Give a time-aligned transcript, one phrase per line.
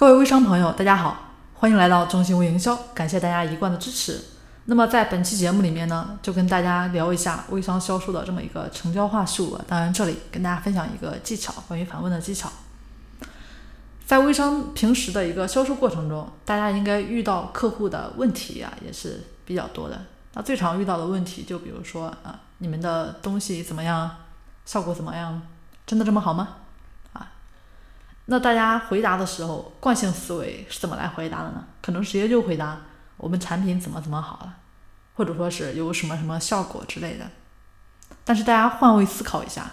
[0.00, 1.14] 各位微商朋友，大家好，
[1.52, 4.18] 欢迎来到中信微营销，感谢大家一贯的支持。
[4.64, 9.60] 那么在本期节目里面呢，就跟大家聊一下微商销售的这么一个成交话术。
[9.68, 12.50] 当然，这里跟大家分享一个技巧，关于反问的技巧。
[14.06, 20.00] 在微商平时的一个销售过程中，大家应该遇到客户的问题啊，也是比较多的。
[20.32, 24.10] 那最常遇到的问题，就比如说啊，你们的东西怎么样？
[24.64, 25.42] 效果怎么样？
[25.86, 26.56] 真的这么好吗？
[28.30, 31.64] 那大家回答的时候，惯性思维是怎么来回答的呢？
[31.82, 32.80] 可能直接就回答
[33.16, 34.58] 我们产品怎么怎么好了，
[35.14, 37.28] 或者说是有什么什么效果之类的。
[38.24, 39.72] 但是大家换位思考一下，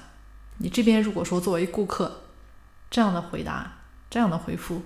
[0.58, 2.24] 你这边如果说作为顾客，
[2.90, 3.74] 这样的回答，
[4.10, 4.82] 这样的回复，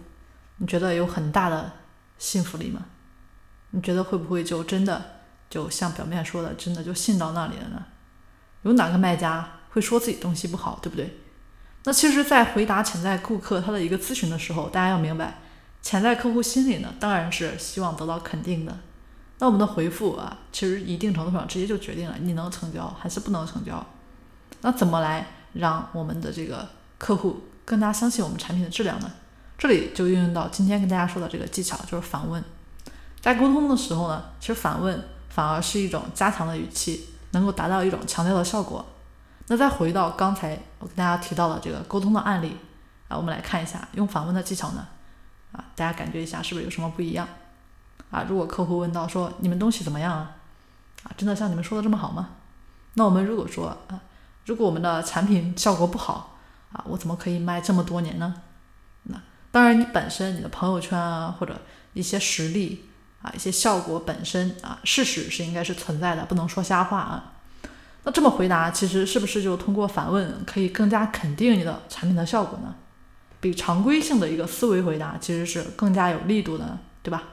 [0.58, 1.72] 你觉得有很大的
[2.18, 2.82] 信服力吗？
[3.70, 7.86] 你觉得会不会就真的就像表面说的，真的就信到那里了呢？
[8.64, 11.18] 有哪个卖家会说自己东西不好，对不对？
[11.84, 15.40] 那其实，在回答潜在顾客他的一个咨询的时候，大家要明白，
[15.82, 18.78] 潜在客户心里呢，当然是希望得到肯定的。
[19.40, 23.84] 那我们的回复啊，其实一定程度上直接就决定了你能成交还是不能成交。
[24.62, 29.12] 那怎么来让我们的这个客户更加相信我们产品的质量呢？
[29.58, 32.44] 这里就运用到今天跟大家说的这个技巧，就是反问。
[33.20, 38.86] 在沟通的时候呢，其实反问反而是一种加强的语气，能够达到一种强调的效果。
[39.48, 42.58] 那再回到刚才我跟大家提到的这个沟通的案例
[43.08, 44.88] 啊，我们来看一下用反问的技巧呢
[45.52, 47.28] 啊，大家感觉一下是不是有什么不一样
[48.10, 48.26] 啊？
[48.30, 50.38] 如果客户问到说你们东西怎么样啊？
[51.04, 52.30] 啊，真的像你们说的这么好吗？
[52.94, 54.00] 那我们如果说啊，
[54.46, 56.38] 如果我们的产品效果不好
[56.72, 58.42] 啊，我怎么可以卖这么多年呢？
[59.04, 61.60] 那当然，你本身你的朋友圈啊，或者
[61.94, 62.90] 一些实力
[63.22, 67.34] 啊，一些效果本身啊，事实是应该是存在的，不能说瞎话啊。
[68.04, 72.74] 那这么回答，其实是不是就通过反问可以更加肯定你的产品的效果呢？
[73.40, 77.24] 比常规性的一个思维回答其实是更加有力度的，对吧？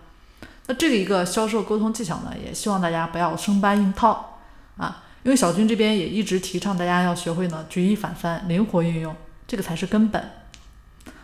[0.66, 4.40] 那这个一个销售沟通技巧呢，也希望大家不要生搬硬套
[4.76, 9.14] 啊，因为小军这边也一直提倡大家要学会呢举一反三，灵活运用，
[9.46, 10.30] 这个才是根本。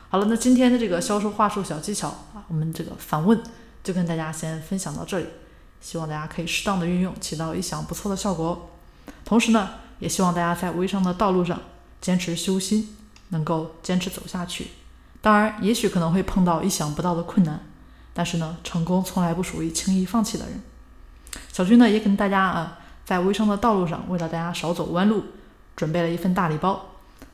[0.08, 3.38] 好了，那今天的这个销售话术小技巧啊，我们这个反问
[3.82, 5.26] 就跟大家先分享到这里，
[5.80, 8.58] 希望大家可以适当的运用，起到意想不错的效果哦。
[9.24, 11.60] 同时呢，也希望大家在微商的道路上
[12.00, 12.96] 坚持修心，
[13.28, 14.68] 能够坚持走下去。
[15.20, 17.60] 当然，也许可能会碰到意想不到的困难，
[18.12, 20.60] 但是呢，成功从来不属于轻易放弃的人。
[21.50, 25.24] 小军呢，也跟大家啊，在微商的道路上，为了大家少走弯路，
[25.74, 26.84] 准备了一份大礼包，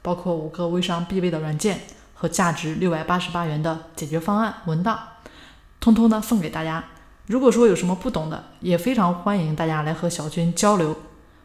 [0.03, 1.80] 包括五个微商必备的软件
[2.14, 4.98] 和价值六百八十八元的解决方案文档，
[5.80, 6.84] 通通呢送给大家。
[7.26, 10.97] 如果说有什么不懂的，也非常欢迎大家来和小军交流。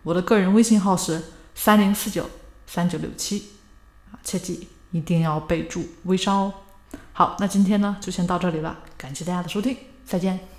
[0.05, 1.19] 我的个人微信号是
[1.55, 2.29] 三零四九
[2.67, 3.49] 三九六七
[4.11, 6.53] 啊，切记一定要备注微商哦。
[7.11, 10.54] 好，那今天呢就先到这里了，感谢大家的收听，再见。